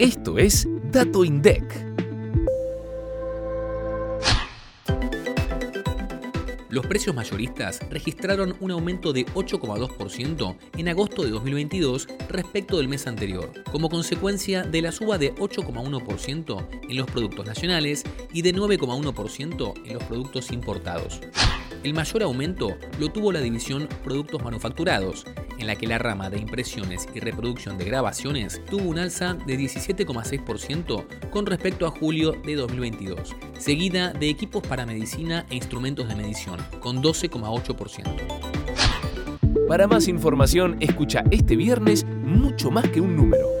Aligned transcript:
Esto 0.00 0.38
es 0.38 0.66
Dato 0.90 1.26
INDEC. 1.26 1.62
Los 6.70 6.86
precios 6.86 7.14
mayoristas 7.14 7.80
registraron 7.90 8.56
un 8.60 8.70
aumento 8.70 9.12
de 9.12 9.26
8,2% 9.26 10.56
en 10.78 10.88
agosto 10.88 11.22
de 11.22 11.28
2022 11.28 12.08
respecto 12.30 12.78
del 12.78 12.88
mes 12.88 13.06
anterior, 13.06 13.52
como 13.70 13.90
consecuencia 13.90 14.62
de 14.62 14.80
la 14.80 14.90
suba 14.90 15.18
de 15.18 15.34
8,1% 15.34 16.66
en 16.88 16.96
los 16.96 17.06
productos 17.06 17.44
nacionales 17.44 18.02
y 18.32 18.40
de 18.40 18.54
9,1% 18.54 19.74
en 19.84 19.92
los 19.92 20.02
productos 20.04 20.50
importados. 20.50 21.20
El 21.82 21.94
mayor 21.94 22.22
aumento 22.22 22.76
lo 22.98 23.08
tuvo 23.08 23.32
la 23.32 23.40
división 23.40 23.88
Productos 24.04 24.42
Manufacturados, 24.42 25.24
en 25.58 25.66
la 25.66 25.76
que 25.76 25.86
la 25.86 25.96
rama 25.96 26.28
de 26.28 26.38
impresiones 26.38 27.08
y 27.14 27.20
reproducción 27.20 27.78
de 27.78 27.86
grabaciones 27.86 28.60
tuvo 28.68 28.90
un 28.90 28.98
alza 28.98 29.32
de 29.46 29.58
17,6% 29.58 31.30
con 31.30 31.46
respecto 31.46 31.86
a 31.86 31.90
julio 31.90 32.32
de 32.32 32.56
2022, 32.56 33.34
seguida 33.58 34.12
de 34.12 34.28
equipos 34.28 34.62
para 34.66 34.84
medicina 34.84 35.46
e 35.48 35.56
instrumentos 35.56 36.06
de 36.06 36.16
medición, 36.16 36.60
con 36.80 37.02
12,8%. 37.02 39.66
Para 39.66 39.86
más 39.86 40.06
información, 40.06 40.76
escucha 40.80 41.24
este 41.30 41.56
viernes 41.56 42.04
mucho 42.04 42.70
más 42.70 42.86
que 42.90 43.00
un 43.00 43.16
número. 43.16 43.59